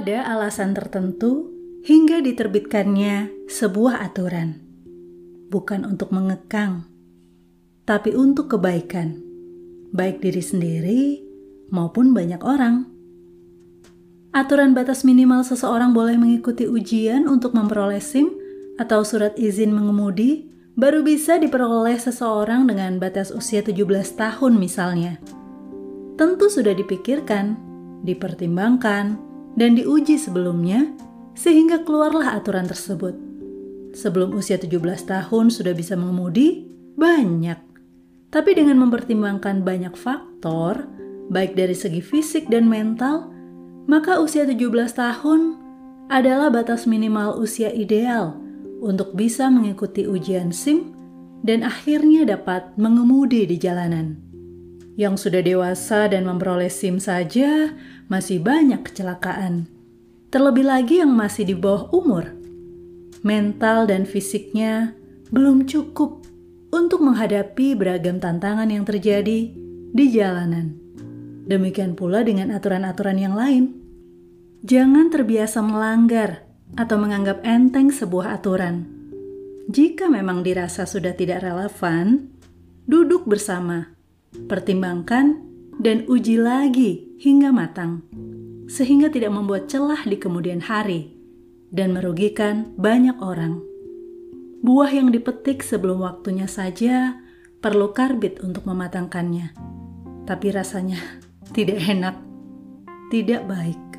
[0.00, 1.52] ada alasan tertentu
[1.84, 4.56] hingga diterbitkannya sebuah aturan,
[5.52, 6.88] bukan untuk mengekang,
[7.84, 9.20] tapi untuk kebaikan,
[9.92, 11.02] baik diri sendiri
[11.68, 12.88] maupun banyak orang.
[14.32, 18.32] Aturan batas minimal seseorang boleh mengikuti ujian untuk memperoleh SIM
[18.80, 20.48] atau surat izin mengemudi
[20.80, 25.20] baru bisa diperoleh seseorang dengan batas usia 17 tahun misalnya.
[26.16, 27.60] Tentu sudah dipikirkan,
[28.00, 30.90] dipertimbangkan, dan diuji sebelumnya
[31.34, 33.16] sehingga keluarlah aturan tersebut.
[33.90, 37.58] Sebelum usia 17 tahun sudah bisa mengemudi, banyak.
[38.30, 40.86] Tapi dengan mempertimbangkan banyak faktor,
[41.32, 43.30] baik dari segi fisik dan mental,
[43.90, 45.58] maka usia 17 tahun
[46.10, 48.38] adalah batas minimal usia ideal
[48.78, 50.94] untuk bisa mengikuti ujian SIM
[51.42, 54.29] dan akhirnya dapat mengemudi di jalanan.
[54.98, 57.74] Yang sudah dewasa dan memperoleh SIM saja
[58.10, 59.70] masih banyak kecelakaan.
[60.30, 62.30] Terlebih lagi yang masih di bawah umur.
[63.26, 64.94] Mental dan fisiknya
[65.30, 66.26] belum cukup
[66.70, 69.50] untuk menghadapi beragam tantangan yang terjadi
[69.90, 70.78] di jalanan.
[71.50, 73.74] Demikian pula dengan aturan-aturan yang lain.
[74.62, 76.46] Jangan terbiasa melanggar
[76.78, 78.86] atau menganggap enteng sebuah aturan.
[79.70, 82.30] Jika memang dirasa sudah tidak relevan,
[82.86, 83.94] duduk bersama,
[84.46, 88.04] pertimbangkan, dan uji lagi hingga matang,
[88.68, 91.16] sehingga tidak membuat celah di kemudian hari
[91.72, 93.64] dan merugikan banyak orang.
[94.60, 97.16] Buah yang dipetik sebelum waktunya saja
[97.64, 99.56] perlu karbit untuk mematangkannya,
[100.28, 101.00] tapi rasanya
[101.56, 102.16] tidak enak,
[103.08, 103.89] tidak baik.